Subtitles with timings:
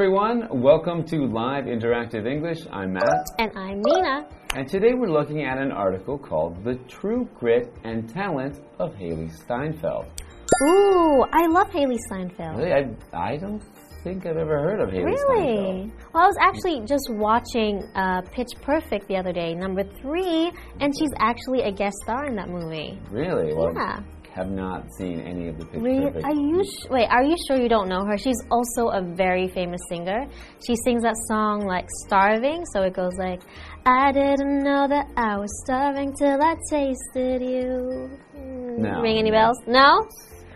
[0.00, 0.48] everyone.
[0.62, 2.60] Welcome to Live Interactive English.
[2.72, 3.26] I'm Matt.
[3.38, 4.26] And I'm Nina.
[4.56, 9.30] And today we're looking at an article called The True Grit and Talent of Hailee
[9.30, 10.06] Steinfeld.
[10.62, 12.56] Ooh, I love Hailee Steinfeld.
[12.56, 12.72] Really?
[12.72, 13.62] I, I don't
[14.02, 15.90] think I've ever heard of Hailee Really?
[15.90, 15.92] Steinfeld.
[16.14, 20.94] Well, I was actually just watching uh, Pitch Perfect the other day, number three, and
[20.98, 22.98] she's actually a guest star in that movie.
[23.10, 23.52] Really?
[23.52, 24.00] Well, Yeah.
[24.40, 26.22] Have not seen any of the Pitch Really?
[26.22, 27.08] Are you wait?
[27.08, 28.16] Are you sure you don't know her?
[28.16, 30.26] She's also a very famous singer.
[30.66, 33.40] She sings that song like "Starving," so it goes like,
[33.84, 38.10] "I didn't know that I was starving till I tasted you."
[38.78, 39.36] No, Ring any no.
[39.38, 39.58] bells?
[39.66, 39.88] No.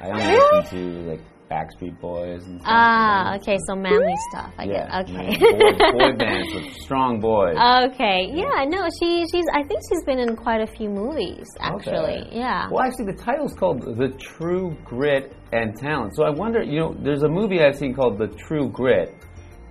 [0.00, 0.60] I don't Really?
[0.62, 2.72] listen to like Backstreet Boys and stuff.
[2.72, 3.58] Ah, okay.
[3.68, 4.52] So manly stuff.
[4.58, 5.02] I yeah.
[5.02, 5.10] get.
[5.10, 5.38] Okay.
[5.38, 7.56] Boy, boy bands with strong boys.
[7.56, 8.30] Okay.
[8.32, 8.64] Yeah.
[8.66, 8.88] No.
[9.00, 9.24] She.
[9.30, 9.44] She's.
[9.52, 11.46] I think she's been in quite a few movies.
[11.60, 12.22] Actually.
[12.26, 12.38] Okay.
[12.38, 12.68] Yeah.
[12.70, 16.16] Well, actually, the title's called The True Grit and Talent.
[16.16, 19.14] So I wonder, you know, there's a movie I've seen called The True Grit,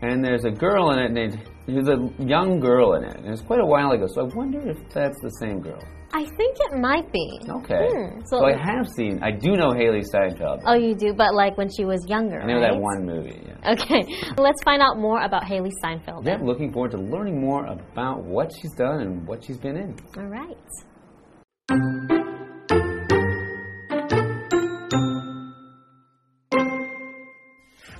[0.01, 3.41] and there's a girl in it named, there's a young girl in it, and it's
[3.41, 4.05] quite a while ago.
[4.13, 5.79] So I wonder if that's the same girl.
[6.15, 7.39] I think it might be.
[7.49, 7.87] Okay.
[7.89, 10.61] Hmm, So, so- I have seen, I do know Hailee Steinfeld.
[10.65, 12.39] Oh, you do, but like when she was younger.
[12.39, 12.71] I know right?
[12.71, 13.41] that one movie.
[13.47, 13.71] Yeah.
[13.73, 14.03] Okay.
[14.37, 16.27] Let's find out more about Hailee Steinfeld.
[16.27, 19.95] Yeah, looking forward to learning more about what she's done and what she's been in.
[20.15, 20.57] All right.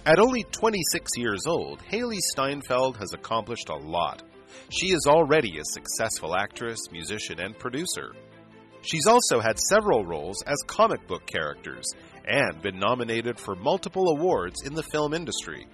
[0.05, 4.21] At only 26 years old, Hailee Steinfeld has accomplished a lot.
[4.69, 8.13] She is already a successful actress, musician, and producer.
[8.81, 11.85] She's also had several roles as comic book characters
[12.25, 15.67] and been nominated for multiple awards in the film industry.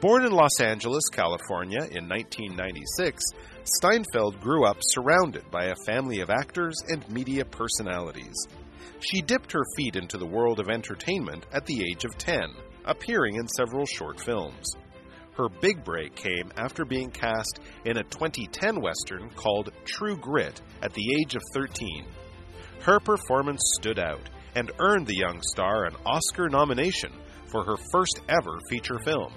[0.00, 3.22] Born in Los Angeles, California in 1996,
[3.64, 8.46] Steinfeld grew up surrounded by a family of actors and media personalities.
[9.00, 12.40] She dipped her feet into the world of entertainment at the age of 10,
[12.84, 14.66] appearing in several short films.
[15.36, 20.92] Her big break came after being cast in a 2010 Western called True Grit at
[20.92, 22.06] the age of 13.
[22.82, 27.12] Her performance stood out and earned the young star an Oscar nomination
[27.46, 29.32] for her first ever feature film.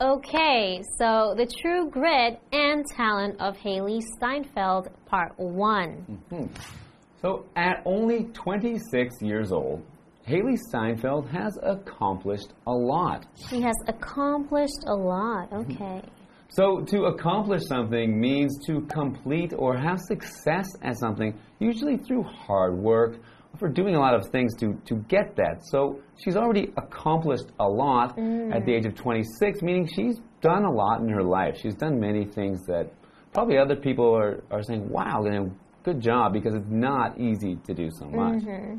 [0.00, 6.20] Okay, so the true grit and talent of Hailee Steinfeld, part one.
[6.32, 6.83] Mm-hmm.
[7.24, 9.82] So, at only 26 years old,
[10.28, 13.24] Hailee Steinfeld has accomplished a lot.
[13.48, 15.50] She has accomplished a lot.
[15.50, 15.72] Mm-hmm.
[15.72, 16.02] Okay.
[16.50, 22.76] So, to accomplish something means to complete or have success at something, usually through hard
[22.76, 23.16] work
[23.58, 25.62] for doing a lot of things to, to get that.
[25.62, 28.16] So, she's already accomplished a lot at
[28.66, 28.76] the mm.
[28.76, 31.56] age of 26, meaning she's done a lot in her life.
[31.58, 32.90] She's done many things that
[33.32, 35.50] probably other people are, are saying, wow, you know,
[35.84, 38.42] good job, because it's not easy to do so much.
[38.42, 38.78] Mm-hmm.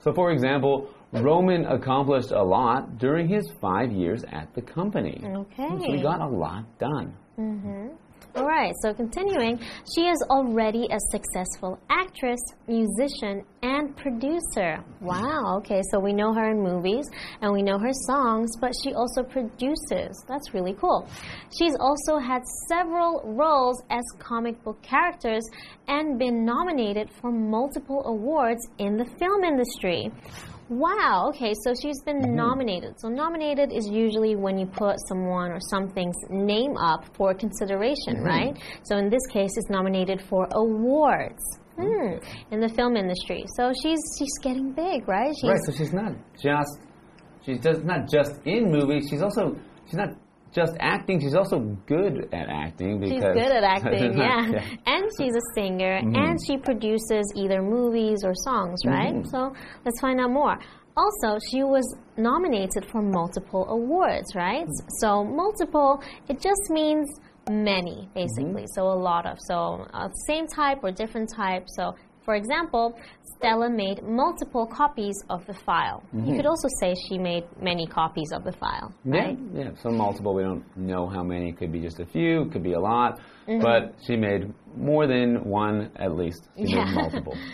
[0.00, 5.22] So, for example, Roman accomplished a lot during his five years at the company.
[5.24, 5.68] Okay.
[5.68, 7.14] So he got a lot done.
[7.38, 7.88] Mm-hmm.
[8.34, 9.60] All right, so continuing,
[9.94, 14.82] she is already a successful actress, musician, and producer.
[15.00, 17.06] Wow, okay, so we know her in movies
[17.40, 20.24] and we know her songs, but she also produces.
[20.28, 21.08] That's really cool.
[21.58, 25.44] She's also had several roles as comic book characters
[25.86, 30.10] and been nominated for multiple awards in the film industry.
[30.68, 32.94] Wow, okay, so she's been nominated.
[32.98, 38.56] So, nominated is usually when you put someone or something's name up for consideration, right?
[38.84, 41.42] So, in this case, it's nominated for awards.
[41.76, 42.16] Hmm,
[42.50, 43.44] in the film industry.
[43.56, 45.32] So she's she's getting big, right?
[45.40, 46.78] She's Right, so she's not just
[47.46, 49.08] she's just not just in movies.
[49.08, 49.56] She's also
[49.86, 50.10] she's not
[50.52, 51.20] just acting.
[51.20, 54.50] She's also good at acting because She's good at acting, yeah.
[54.50, 54.76] yeah.
[54.86, 56.14] And she's a singer, mm-hmm.
[56.14, 58.94] and she produces either movies or songs, mm-hmm.
[58.94, 59.26] right?
[59.26, 59.54] So
[59.84, 60.58] let's find out more.
[60.94, 64.66] Also, she was nominated for multiple awards, right?
[64.66, 64.88] Mm-hmm.
[65.00, 67.08] So multiple, it just means
[67.48, 68.66] many, basically.
[68.74, 69.38] So a lot of.
[69.40, 71.64] So uh, same type or different type.
[71.68, 71.94] So
[72.24, 72.96] for example,
[73.36, 76.02] Stella made multiple copies of the file.
[76.12, 79.38] You could also say she made many copies of the file, Yeah, right?
[79.54, 79.70] yeah.
[79.82, 80.34] So multiple.
[80.34, 81.48] We don't know how many.
[81.48, 82.42] It could be just a few.
[82.42, 83.18] It could be a lot.
[83.48, 83.60] Mm-hmm.
[83.62, 86.48] But she made more than one at least.
[86.56, 86.84] She Yeah.
[86.84, 87.36] made multiple.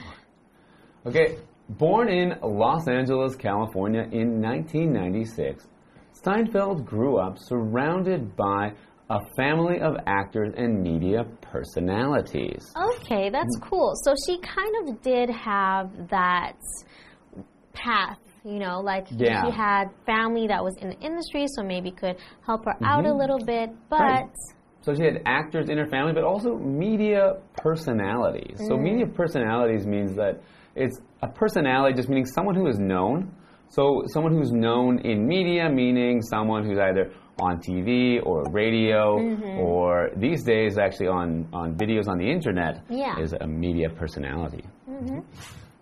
[1.06, 1.38] Okay.
[1.70, 5.66] Born in Los Angeles, California in 1996,
[6.12, 8.72] Steinfeld grew up surrounded by
[9.10, 12.62] a family of actors and media personalities.
[12.76, 13.92] Okay, that's cool.
[14.04, 16.56] So she kind of did have that
[17.72, 19.44] path, you know, like Yeah.
[19.44, 23.08] she had family that was in the industry, so maybe could help her out a
[23.08, 23.18] Mhm.
[23.18, 24.24] little bit, but Right.
[24.80, 28.60] So she had actors in her family, but also media personalities.
[28.68, 30.40] So media personalities means that
[30.76, 33.32] it's a personality just meaning someone who is known.
[33.70, 37.10] So someone who's known in media, meaning someone who's either
[37.40, 39.18] on TV or radio
[39.58, 43.18] or these days actually on, on videos on the internet Yeah.
[43.20, 44.64] is a media personality.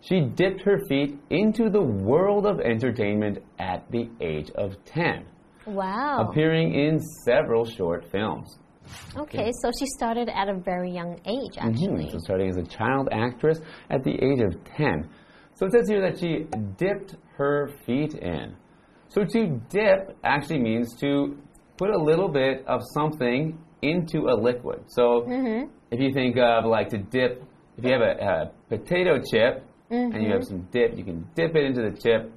[0.01, 5.25] She dipped her feet into the world of entertainment at the age of 10,
[5.67, 6.29] Wow.
[6.29, 8.59] appearing in several short films.
[9.17, 12.05] Okay, so she started at a very young age, actually.
[12.05, 12.13] Mhm.
[12.13, 13.61] So starting as a child actress
[13.91, 15.09] at the age of 10.
[15.55, 18.55] So it says here that she dipped her feet in.
[19.09, 21.37] So to dip actually means to
[21.77, 24.85] put a little bit of something into a liquid.
[24.89, 25.71] So mm-hmm.
[25.91, 27.43] if you think of like to dip,
[27.77, 30.43] if you have a, a potato chip and you have mm-hmm.
[30.43, 32.33] some dip, you can dip it into the chip.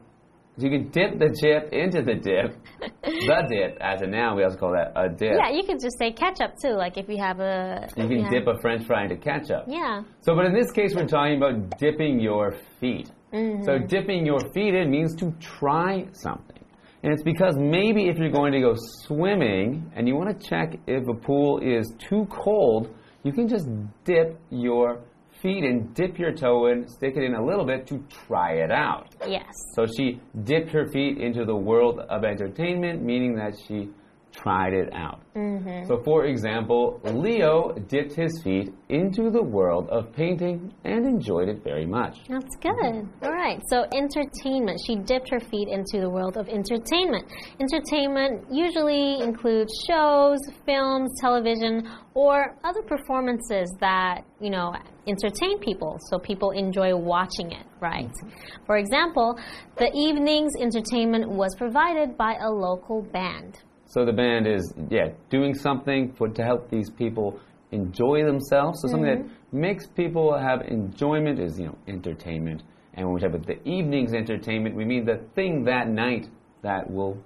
[0.57, 2.57] You can dip the chip into the dip.
[3.01, 5.37] the dip, as a noun, we also call that a dip.
[5.37, 7.87] Yeah, you could just say ketchup too, like if you have a.
[7.95, 9.63] You can dip a french fry into ketchup.
[9.67, 10.03] Yeah.
[10.19, 13.09] So, but in this case, we're talking about dipping your feet.
[13.33, 13.63] Mm-hmm.
[13.63, 16.58] So, dipping your feet in means to try something.
[17.03, 18.75] And it's because maybe if you're going to go
[19.05, 22.93] swimming and you want to check if a pool is too cold,
[23.23, 23.67] you can just
[24.03, 25.01] dip your
[25.41, 28.71] feet and dip your toe in, stick it in a little bit to try it
[28.71, 29.15] out.
[29.25, 29.45] Yes.
[29.75, 33.89] So she dipped her feet into the world of entertainment, meaning that she
[34.31, 35.21] tried it out.
[35.35, 35.87] Mm-hmm.
[35.87, 41.63] So, for example, Leo dipped his feet into the world of painting and enjoyed it
[41.63, 42.19] very much.
[42.27, 43.07] That's good.
[43.21, 43.61] All right.
[43.69, 44.79] So, entertainment.
[44.85, 47.25] She dipped her feet into the world of entertainment.
[47.59, 54.73] Entertainment usually includes shows, films, television, or other performances that, you know,
[55.07, 55.97] entertain people.
[56.09, 58.07] So, people enjoy watching it, right?
[58.07, 58.65] Mm-hmm.
[58.65, 59.39] For example,
[59.77, 63.59] the evening's entertainment was provided by a local band.
[63.89, 67.39] So the band is, yeah, doing something for, to help these people
[67.71, 68.81] enjoy themselves.
[68.81, 69.61] So something that mm-hmm.
[69.61, 72.61] makes people have enjoyment is, you know, entertainment.
[72.93, 76.27] And when we talk about the evening's entertainment, we mean the thing that night
[76.61, 77.17] that will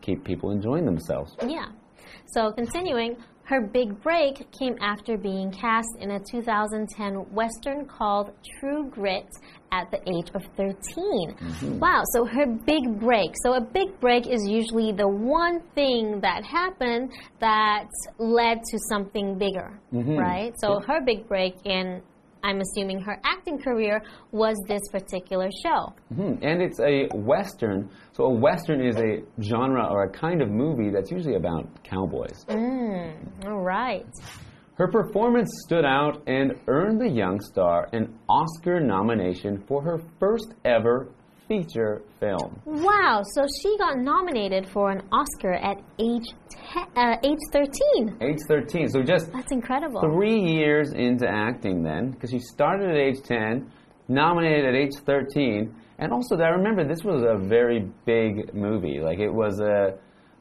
[0.00, 1.34] keep people enjoying themselves.
[1.44, 1.66] Yeah.
[2.26, 8.88] So continuing, her big break came after being cast in a 2010 Western called True
[8.88, 9.26] Grit
[9.72, 10.74] at the age of 13.
[10.86, 11.78] Mm-hmm.
[11.78, 13.32] Wow, so her big break.
[13.42, 17.10] So a big break is usually the one thing that happened
[17.40, 20.16] that led to something bigger, mm-hmm.
[20.16, 20.52] right?
[20.58, 22.02] So her big break in
[22.42, 24.02] I'm assuming her acting career
[24.32, 25.92] was this particular show.
[26.12, 26.38] Mhm.
[26.42, 27.88] And it's a Western.
[28.12, 32.44] So a Western is a genre or a kind of movie that's usually about cowboys.
[32.48, 34.06] All right.
[34.74, 40.54] Her performance stood out and earned the young star an Oscar nomination for her first
[40.64, 41.08] ever
[41.48, 42.60] feature film.
[42.64, 46.26] Wow, so she got nominated for an Oscar at age
[46.96, 48.16] uh, age 13.
[48.20, 48.88] Age 13.
[48.88, 50.00] So just That's incredible.
[50.00, 53.70] three years into acting then, because she started at age 10,
[54.08, 59.00] nominated at age 13, and also I remember this was a very big movie.
[59.00, 59.98] Like it was a,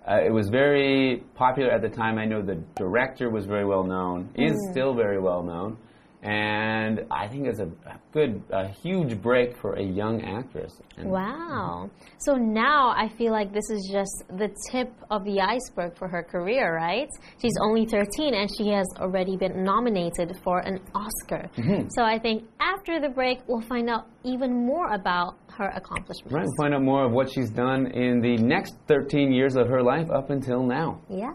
[0.09, 2.17] uh, it was very popular at the time.
[2.17, 5.77] I know the director was very well known, is still very well known,
[6.23, 7.69] and I think it's a,
[8.11, 10.79] good, a huge break for a young actress.
[10.97, 11.89] And Wow.
[12.19, 16.21] So now I feel like this is just the tip of the iceberg for her
[16.21, 17.07] career, right?
[17.41, 21.49] She's only 13 and she has already been nominated for an Oscar.
[21.57, 21.87] Mm-hmm.
[21.89, 26.31] So I think after the break, we'll find out even more about her accomplishments.
[26.31, 29.67] Right, we'll find out more of what she's done in the next 13 years of
[29.67, 31.01] her life up until now.
[31.09, 31.33] Yeah.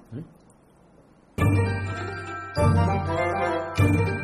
[3.77, 4.16] Hello，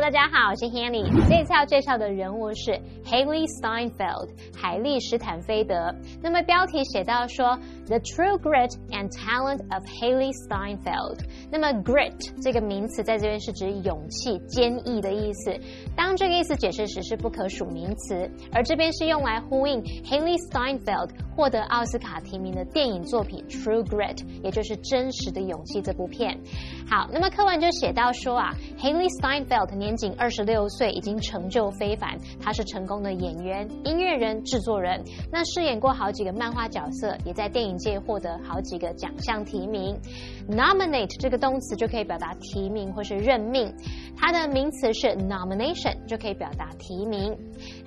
[0.00, 1.04] 大家好，我是 Henny。
[1.28, 2.72] 这次要介绍的人物是
[3.10, 5.92] Haley Steinfeld，海莉史坦菲德。
[6.22, 11.18] 那么标题写到说，The true grit and talent of Haley Steinfeld。
[11.50, 15.58] 那么 grit 这个名词在这边是指勇气、坚毅的意思。
[15.96, 26.38] 当这个意思解释时是不可数名词，而这边是用来呼应 Haley Steinfeld 获得奥斯卡提名的电影作品《True Grit》，也就是真实的勇气这部片。
[26.88, 32.16] 好，那么课文就写到说啊，Haley Steinfeld 年仅二十六岁，已经成就非凡。
[32.40, 39.96] 他是成功的演员、音乐人、制作人，那饰演过好几个漫画角色，也在电影界获得好几个奖项提名。
[40.50, 43.72] Nominate 这个动词就可以表达提名或是任命，
[44.16, 47.36] 它的名词是 nomination，就可以表达提名。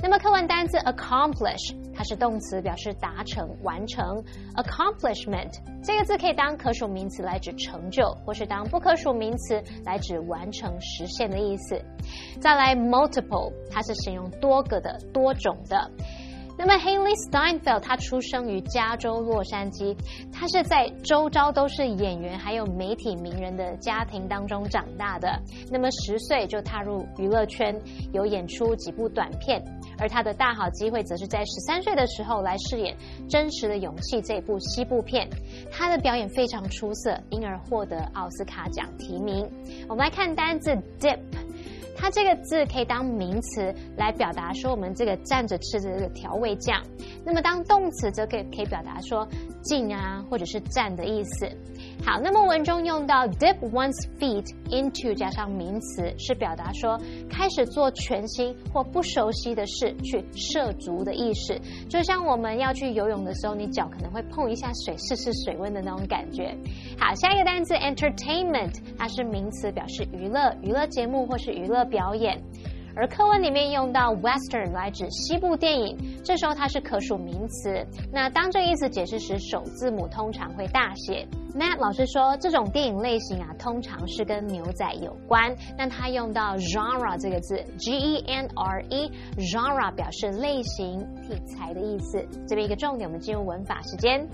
[0.02, 4.24] 那么课文单字 accomplish，它是动词，表示达成、完成。
[4.56, 5.52] accomplishment
[5.84, 11.84] 这个字可以当可数名词来指成就，或是当不可数名词来指完成、实现的意思。
[12.40, 15.92] 再来 multiple，它是形容多个的、多种的。
[16.58, 19.96] 那么 Haley Steinfeld 她出生于加州洛杉矶，
[20.32, 25.42] 她是在周遭都是演员还有媒体名人的家庭当中长大的。
[25.72, 27.76] 那么十岁就踏入娱乐圈，
[28.14, 29.64] 有演出几部短片。
[29.98, 32.96] 而她的大好机会则是在十三岁的时候来饰演
[33.30, 35.28] 《真实的勇气》这部西部片。
[35.72, 39.50] 她的表演非常出色，因而获得奥斯卡奖提名。
[39.90, 41.20] 我们来看单字 dip。
[41.96, 46.82] 它这个字可以当名词来表达说我们这个蘸着吃的这个调味酱，
[47.26, 49.28] 那么当动词则可以可以表达说
[49.62, 51.48] 浸啊或者是蘸的意思。
[52.06, 61.60] 好，那么文中用到 dip one's feet into 加上名词，是表达说开始做全新或不熟悉的事，去涉足的意思。
[61.90, 66.56] 就像我们要去游泳的时候，你脚可能会碰一下水，试试水温的那种感觉。
[67.00, 72.42] 好，下一个单词 entertainment，它是名词，表示娱乐、娱乐节目或是娱乐表演。
[72.96, 77.84] 而课文里面用到 western 来指西部电影，这时候它是可数名词。
[78.12, 81.28] 那当这意思解释时，首字母通常会大写。
[81.56, 85.56] Matt 老师说，这种电影类型啊，通常是跟牛仔有关。
[85.78, 92.28] 那他用到 genre 这个字，G E N R E，genre 表示类型、题材的意思。
[92.48, 94.28] 这边一个重点，我们进入文法时间。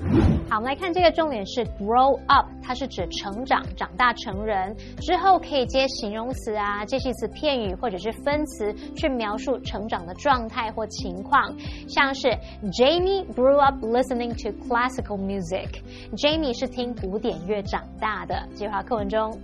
[0.50, 11.54] 好，我们来看这个重点是 grow up，它是指成长、长大成人之后可以接形容词啊、介系词、片语或者是分词去描述成长的状态或情况。
[11.90, 12.30] 像是
[12.72, 16.95] Jamie grew up listening to classical music music，Jamie 是听。
[16.95, 18.49] 古典乐长大的。
[18.53, 19.41] 这句话课文中。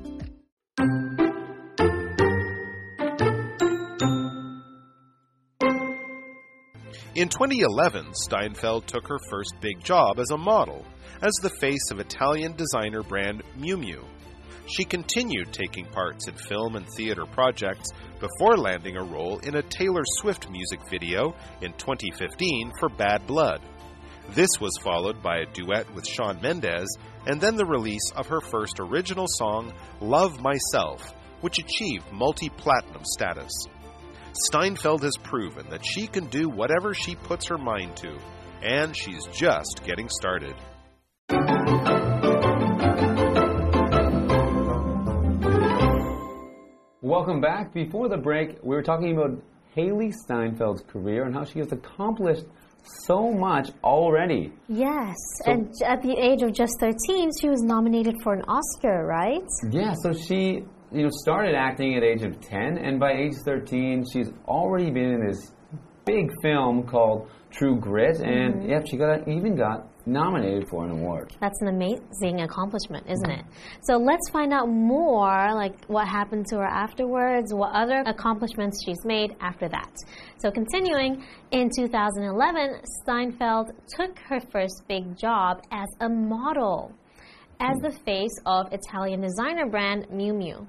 [7.14, 10.84] In 2011, Steinfeld took her first big job as a model,
[11.20, 14.04] as the face of Italian designer brand Miu Miu.
[14.66, 19.62] She continued taking parts in film and theater projects before landing a role in a
[19.62, 23.60] Taylor Swift music video in 2015 for Bad Blood.
[24.33, 28.41] This was followed by a duet with Shawn Mendes and then the release of her
[28.41, 33.51] first original song, Love Myself, which achieved multi platinum status.
[34.33, 38.17] Steinfeld has proven that she can do whatever she puts her mind to,
[38.61, 40.55] and she's just getting started.
[47.01, 47.73] Welcome back.
[47.73, 49.41] Before the break, we were talking about
[49.77, 52.45] Hailee Steinfeld's career and how she has accomplished
[53.05, 54.53] so much already.
[54.67, 59.05] Yes, so, and at the age of just 13, she was nominated for an Oscar,
[59.05, 59.43] right?
[59.69, 64.05] Yeah, so she you know started acting at age of 10 and by age 13
[64.11, 65.51] she's already been in this
[66.05, 68.69] big film called True Grit and mm -hmm.
[68.69, 71.35] yeah, she got even got nominated for an award.
[71.39, 73.39] That's an amazing accomplishment, isn't mm-hmm.
[73.39, 73.55] it?
[73.81, 79.03] So let's find out more, like what happened to her afterwards, what other accomplishments she's
[79.05, 79.91] made after that.
[80.37, 86.91] So continuing, in 2011, Steinfeld took her first big job as a model,
[87.59, 87.83] as hmm.
[87.83, 90.67] the face of Italian designer brand Miu Miu.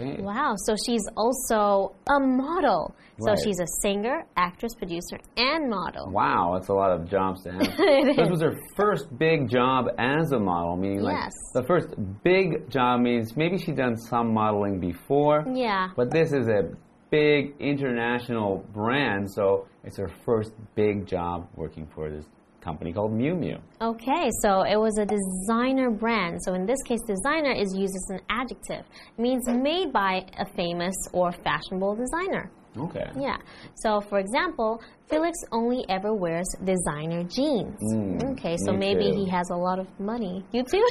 [0.00, 0.22] Okay.
[0.22, 2.94] Wow, so she's also a model.
[3.18, 3.38] Right.
[3.38, 6.10] So she's a singer, actress, producer, and model.
[6.10, 7.60] Wow, that's a lot of jobs to have.
[8.16, 11.32] this was her first big job as a model, meaning like yes.
[11.54, 11.88] the first
[12.24, 15.44] big job means maybe she's done some modeling before.
[15.52, 15.88] Yeah.
[15.96, 16.70] But this is a
[17.10, 22.24] big international brand, so it's her first big job working for this
[22.62, 23.60] company called Miu Miu.
[23.80, 26.42] Okay, so it was a designer brand.
[26.42, 28.84] So in this case, designer is used as an adjective.
[29.18, 32.50] It means made by a famous or fashionable designer.
[32.76, 33.10] Okay.
[33.18, 33.36] Yeah.
[33.74, 37.78] So, for example, Felix only ever wears designer jeans.
[37.82, 39.16] Mm, okay, so maybe too.
[39.16, 40.42] he has a lot of money.
[40.52, 40.82] You too?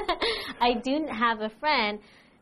[0.60, 1.98] I do have a friend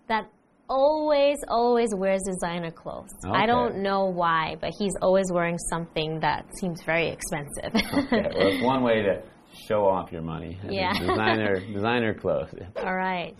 [0.08, 0.28] that
[0.72, 3.10] always, always wears designer clothes.
[3.24, 3.38] Okay.
[3.38, 7.72] I don't know why, but he's always wearing something that seems very expensive.
[7.74, 9.22] okay, well, it's one way to
[9.68, 10.58] show off your money.
[10.68, 10.92] Yeah.
[10.98, 12.54] designer, designer clothes.
[12.76, 13.34] All right.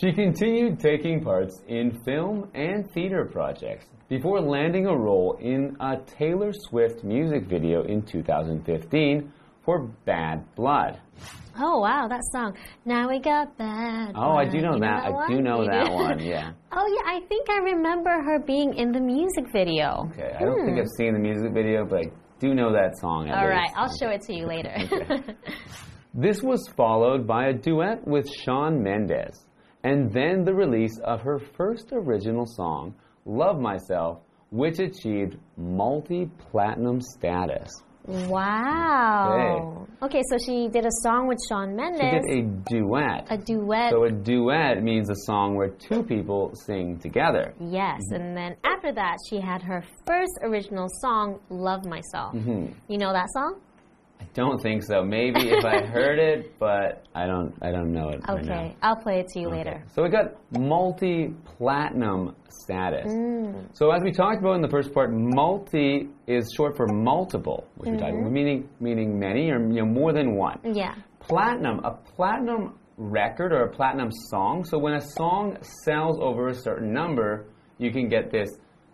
[0.00, 5.96] She continued taking parts in film and theater projects before landing a role in a
[6.18, 9.32] Taylor Swift music video in 2015
[9.64, 11.00] for Bad Blood.
[11.58, 12.56] Oh wow, that song.
[12.84, 14.12] Now we got bad.
[14.16, 15.02] Oh, I do know, that.
[15.04, 16.18] that I do know you that one.
[16.22, 16.52] Yeah.
[16.72, 20.08] oh yeah, I think I remember her being in the music video.
[20.12, 20.66] Okay, I don't hmm.
[20.66, 23.28] think I've seen the music video, but I do know that song.
[23.30, 24.74] All right, I'll show it to you later.
[26.14, 29.44] this was followed by a duet with Shawn Mendes,
[29.84, 32.94] and then the release of her first original song,
[33.26, 37.70] "Love Myself," which achieved multi-platinum status.
[38.06, 39.86] Wow.
[40.02, 42.00] Okay, so she did a song with Shawn Mendes.
[42.00, 43.26] She did a duet.
[43.30, 43.90] a duet.
[43.90, 47.54] So a duet means a song where two people sing together.
[47.60, 52.34] Yes, and then after that, she had her first original song, Love Myself.
[52.34, 52.72] Mm-hmm.
[52.88, 53.60] You know that song?
[54.22, 55.02] I don't think so.
[55.02, 57.54] Maybe if I heard it, but I don't.
[57.62, 58.20] I don't know it.
[58.28, 58.74] right Okay, now.
[58.82, 59.82] I'll play it to you later.
[59.94, 63.12] So we got multi-platinum status.
[63.12, 63.66] Mm.
[63.76, 67.90] So as we talked about in the first part, multi is short for multiple, which
[67.90, 68.22] we're talking Mm-hmm.
[68.26, 70.58] about, meaning meaning many or you know more than one.
[70.64, 70.94] Yeah.
[71.20, 74.64] Platinum, a platinum record or a platinum song.
[74.64, 77.46] So when a song sells over a certain number,
[77.78, 78.48] you can get this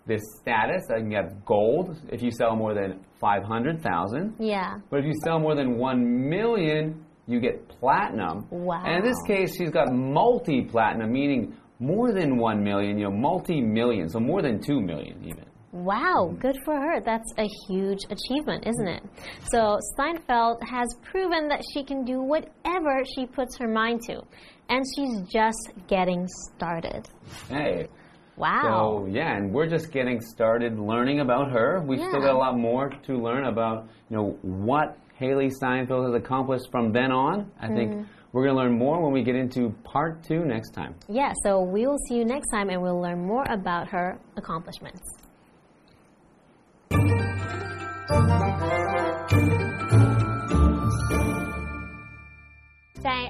[0.08, 0.82] this status.
[0.88, 4.34] You can get gold if you sell more than five hundred thousand.
[4.40, 4.78] Yeah.
[4.90, 8.46] But if you sell more than one million, you get platinum.
[8.50, 8.82] Wow.
[8.84, 13.12] And in this case, she's got multi platinum, meaning more than one million, you know,
[13.12, 15.44] multi million, so more than two million even.
[15.70, 16.40] Wow, mm-hmm.
[16.40, 17.00] good for her.
[17.04, 19.02] That's a huge achievement, isn't it?
[19.52, 24.22] So Steinfeld has proven that she can do whatever she puts her mind to.
[24.70, 27.08] And she's just getting started.
[27.48, 27.88] Hey.
[28.38, 29.02] Wow.
[29.04, 31.82] So yeah, and we're just getting started learning about her.
[31.86, 32.26] We've still Yeah.
[32.28, 36.92] got a lot more to learn about, you know, what Hailee Steinfeld has accomplished from
[36.92, 37.50] then on.
[37.60, 38.02] I think Mm-hmm.
[38.32, 40.94] we're going to learn more when we get into part two next time.
[41.08, 45.02] Yeah, so we will see you next time and we'll learn more about her accomplishments.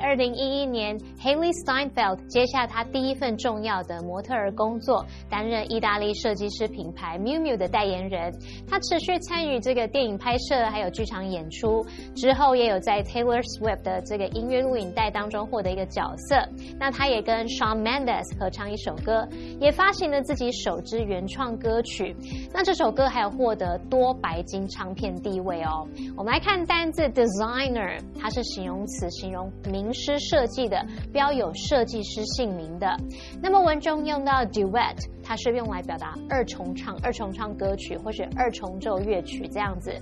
[0.08, 8.32] 二零一一年，Haley Steinfeld 接下她第一份重要的模特儿工作，担任意大利设计师品牌 Miu Miu 的代言人。
[8.66, 11.84] 她持续参与这个电影拍摄，还有剧场演出。
[12.16, 16.36] 之后也有在 Taylor Swift 的这个音乐录影带当中获得一个角色。
[16.80, 19.28] 那他也跟 Shawn Mendes 合唱一首歌，
[19.60, 22.16] 也发行了自己首支原创歌曲。
[22.50, 25.86] 那这首歌还有获得多白金唱片地位哦。
[26.16, 32.96] 我们来看单字 designer，它是形容词，形容名师设计的，标有设计师姓名的。
[33.42, 34.96] 那么文中用到 duet，
[35.28, 39.92] 它是用来表达二重唱、二重唱歌曲或是二重奏乐曲这样子。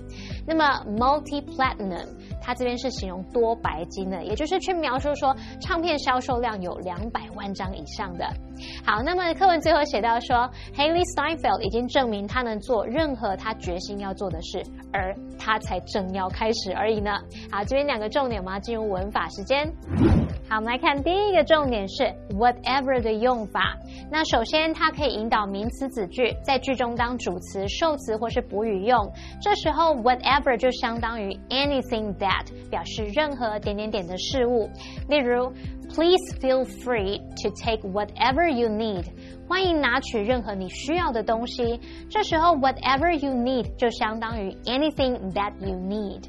[0.47, 0.63] 那么
[0.97, 2.07] multi platinum，
[2.41, 8.25] 它这边是形容多白金的，也就是去描述说唱片销售量有两百万张以上的。
[8.85, 14.63] 好，那么课文最后写到说，Haley Steinfeld 已经证明他能做任何他决心要做的事，
[14.93, 17.11] 而他才正要开始而已呢。
[17.51, 19.69] 好，这边两个重点，我们要进入文法时间。
[20.49, 23.75] 好，我们来看第一个重点是 whatever 的用法。
[24.09, 29.11] 那首先，它可以引导名词子句，在句中当主词、受词或是补语用。
[29.41, 34.69] 这时候 whatever 就相当于 anything that，表示任何点点点的事物。
[35.09, 35.51] 例如
[35.94, 39.04] ，Please feel free to take whatever you need。
[39.48, 41.78] 欢迎拿取任何你需要的东西。
[42.08, 46.22] 这时候 whatever you need 就相当于 anything that you need。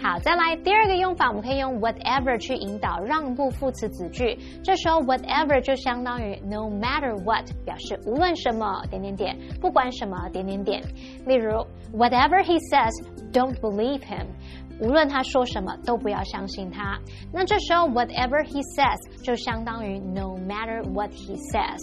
[0.00, 4.38] 好，再来第二个用法，我们可以用 whatever 去引导让步副词子句。
[4.62, 10.82] 这时候 whatever 就相当于 no matter what，表示无论什么点点点，不管什么点点点。
[11.26, 14.26] 例如，whatever he says，don't believe him。
[14.79, 16.99] 无论他说什么，都不要相信他。
[17.33, 21.79] 那这时候，whatever he says 就相当于 no matter what he says。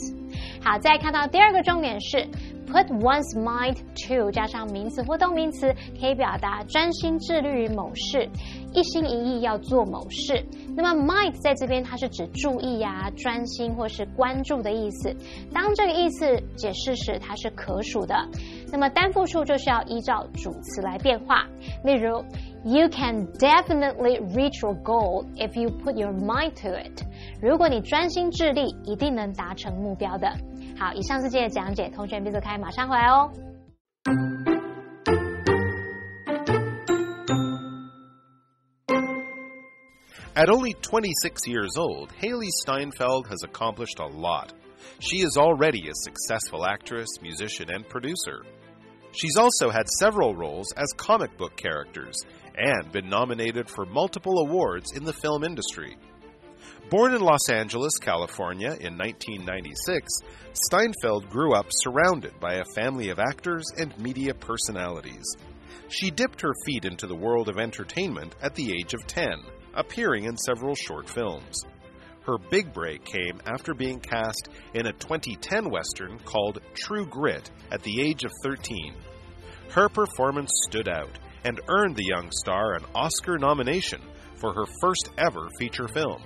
[0.62, 2.18] 好，再看到第二个重点是
[2.66, 3.76] put one's mind
[4.06, 8.28] to 加上名词或动名词，可以表达专心致力于某事，
[8.72, 10.44] 一心一意要做某事。
[10.76, 15.14] 那么 mind 在这边它是指注意呀、专心或是关注的意思。
[15.52, 18.14] 当这个意思解释时，它是可数的。
[18.72, 21.44] 那么单复数就需要依照主词来变化。
[21.84, 22.24] 例如。
[22.66, 27.04] You can definitely reach your goal if you put your mind to it。
[27.42, 30.28] 如果你专心致力，一定能达成目标的。
[30.78, 33.30] 好，以上是今天的讲解，同学别走开，马上回来哦。
[40.34, 44.48] At only 26 years old, Hailee Steinfeld has accomplished a lot.
[44.98, 48.42] She is already a successful actress, musician, and producer.
[49.14, 52.16] She's also had several roles as comic book characters
[52.56, 55.96] and been nominated for multiple awards in the film industry.
[56.90, 60.12] Born in Los Angeles, California in 1996,
[60.52, 65.24] Steinfeld grew up surrounded by a family of actors and media personalities.
[65.88, 69.28] She dipped her feet into the world of entertainment at the age of 10,
[69.74, 71.56] appearing in several short films.
[72.26, 77.82] Her big break came after being cast in a 2010 Western called True Grit at
[77.82, 78.94] the age of 13.
[79.72, 84.00] Her performance stood out and earned the young star an Oscar nomination
[84.36, 86.22] for her first ever feature film.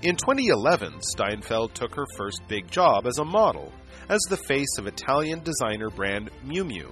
[0.00, 3.72] In 2011, Steinfeld took her first big job as a model,
[4.08, 6.90] as the face of Italian designer brand Miu Miu.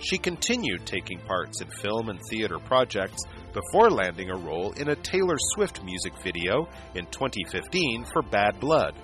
[0.00, 4.96] She continued taking parts in film and theater projects before landing a role in a
[4.96, 8.94] Taylor Swift music video in 2015 for Bad Blood.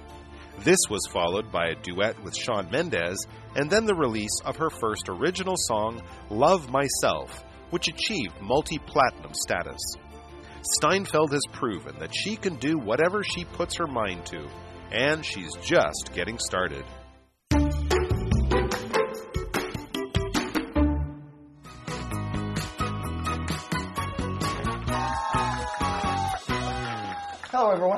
[0.60, 3.26] This was followed by a duet with Shawn Mendes
[3.56, 9.32] and then the release of her first original song, Love Myself, which achieved multi platinum
[9.34, 9.80] status.
[10.78, 14.48] Steinfeld has proven that she can do whatever she puts her mind to,
[14.92, 16.84] and she's just getting started.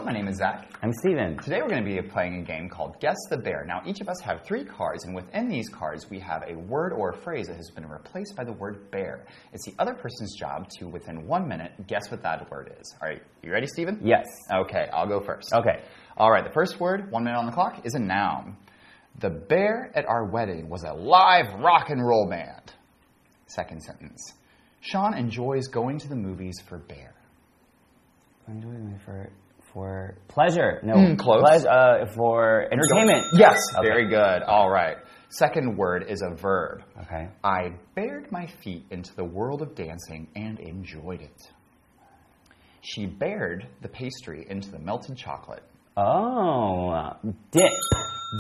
[0.07, 0.71] My name is Zach.
[0.85, 1.37] I'm Steven.
[1.39, 3.65] Today we're going to be playing a game called Guess the Bear.
[3.67, 6.93] Now, each of us have three cards, and within these cards, we have a word
[6.93, 9.27] or a phrase that has been replaced by the word bear.
[9.53, 12.95] It's the other person's job to, within one minute, guess what that word is.
[13.03, 14.01] All right, you ready, Steven?
[14.01, 14.27] Yes.
[14.55, 15.53] Okay, I'll go first.
[15.53, 15.83] Okay.
[16.17, 18.57] All right, the first word, one minute on the clock, is a noun.
[19.19, 22.73] The bear at our wedding was a live rock and roll band.
[23.49, 24.23] Second sentence.
[24.83, 27.13] Sean enjoys going to the movies for bear.
[28.47, 29.29] I'm doing it for
[29.77, 30.81] for pleasure.
[30.83, 31.43] No, Mm, close.
[31.43, 33.27] pleas- uh, for entertainment.
[33.35, 33.87] Yes, Okay.
[33.87, 34.43] very good.
[34.43, 34.97] All right.
[35.29, 36.83] Second word is a verb.
[37.03, 37.29] Okay.
[37.45, 41.43] I bared my feet into the world of dancing and enjoyed it.
[42.81, 45.63] She bared the pastry into the melted chocolate.
[45.99, 47.13] Oh,
[47.51, 47.63] dip.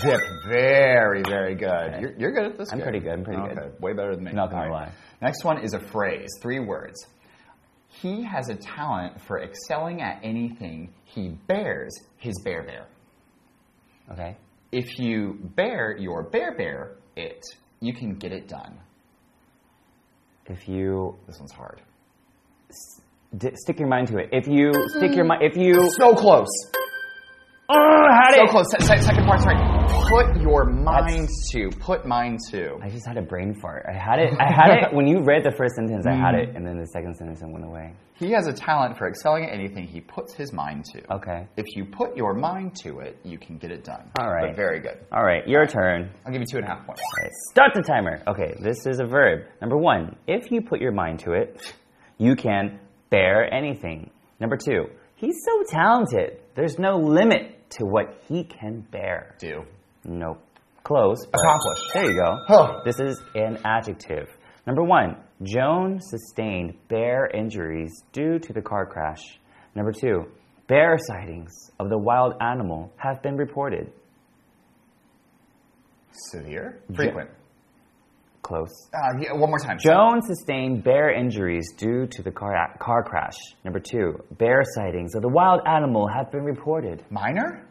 [0.04, 0.20] Dip.
[0.48, 2.00] Very, very good.
[2.00, 2.72] You're, you're good at this.
[2.72, 2.84] I'm game.
[2.84, 3.54] pretty good, I'm pretty okay.
[3.54, 3.80] good.
[3.82, 4.32] Way better than me.
[4.32, 4.92] Not gonna All lie.
[5.20, 6.30] Next one is a phrase.
[6.40, 7.04] Three words.
[7.88, 12.86] He has a talent for excelling at anything he bears his bear bear.
[14.12, 14.36] Okay.
[14.72, 17.40] If you bear your bear bear it,
[17.80, 18.78] you can get it done.
[20.46, 21.80] If you This one's hard.
[23.54, 24.28] stick your mind to it.
[24.32, 26.46] If you stick your mind, if you So close.
[27.68, 28.50] oh, had So it.
[28.50, 28.66] close.
[28.78, 29.75] Se- se- second part's right.
[30.08, 31.70] Put your mind to.
[31.80, 32.78] Put mine to.
[32.82, 33.86] I just had a brain fart.
[33.88, 34.30] I had it.
[34.38, 36.06] I had it when you read the first sentence.
[36.06, 36.48] I had mm.
[36.48, 37.92] it, and then the second sentence went away.
[38.14, 41.12] He has a talent for excelling at anything he puts his mind to.
[41.12, 41.46] Okay.
[41.56, 44.10] If you put your mind to it, you can get it done.
[44.18, 44.48] All right.
[44.48, 44.98] But very good.
[45.12, 46.10] All right, your turn.
[46.24, 47.02] I'll give you two and a half points.
[47.02, 48.22] All right, start the timer.
[48.26, 49.46] Okay, this is a verb.
[49.60, 51.74] Number one, if you put your mind to it,
[52.16, 52.78] you can
[53.10, 54.10] bear anything.
[54.40, 56.38] Number two, he's so talented.
[56.54, 59.34] There's no limit to what he can bear.
[59.38, 59.64] Do.
[60.06, 60.40] Nope.
[60.84, 61.18] Close.
[61.26, 61.90] Accomplished.
[61.92, 62.38] There you go.
[62.48, 62.80] Oh.
[62.84, 64.28] This is an adjective.
[64.66, 69.20] Number one, Joan sustained bear injuries due to the car crash.
[69.74, 70.26] Number two,
[70.68, 73.92] bear sightings of the wild animal have been reported.
[76.30, 76.80] Severe.
[76.94, 77.30] Frequent.
[78.42, 78.88] Close.
[78.94, 79.76] Uh, yeah, one more time.
[79.80, 83.36] Joan sustained bear injuries due to the car, car crash.
[83.64, 87.04] Number two, bear sightings of the wild animal have been reported.
[87.10, 87.66] Minor.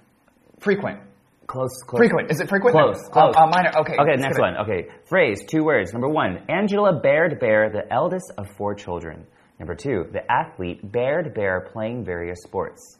[0.59, 0.99] Frequent.
[1.47, 1.99] Close, close.
[1.99, 2.31] Frequent.
[2.31, 2.75] Is it frequent?
[2.75, 3.35] Close, Uh, close.
[3.37, 3.71] Uh, minor.
[3.81, 3.93] Okay.
[3.99, 4.57] Okay, next one.
[4.57, 5.93] Okay, phrase, two words.
[5.93, 9.25] Number one, Angela Baird Bear, the eldest of four children.
[9.59, 12.97] Number two, the athlete Baird Bear playing various sports.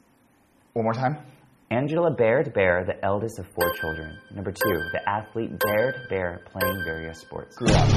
[0.73, 1.17] One more time.
[1.71, 4.17] Angela Baird Bear, the eldest of four children.
[4.34, 7.56] Number two, the athlete Baird Bear playing various sports.
[7.56, 7.89] Grew up.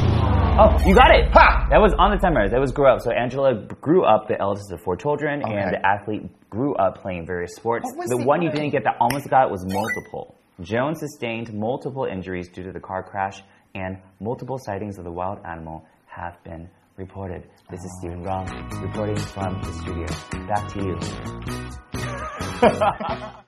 [0.61, 1.31] Oh, you got it!
[1.33, 1.67] Ha!
[1.71, 2.49] That was on the timer.
[2.49, 3.01] That was grew up.
[3.03, 5.53] So Angela grew up the eldest of four children, Okay.
[5.55, 7.85] and the athlete grew up playing various sports.
[7.93, 10.35] The the one you didn't get that almost got was multiple.
[10.63, 13.43] Joan sustained multiple injuries due to the car crash,
[13.75, 17.45] and multiple sightings of the wild animal have been reported.
[17.71, 18.47] This is Stephen Rong
[18.83, 20.07] reporting from the studio.
[20.49, 20.83] Back to
[23.31, 23.39] you.